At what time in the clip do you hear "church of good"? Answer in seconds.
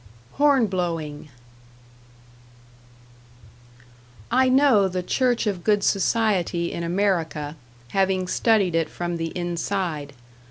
5.03-5.83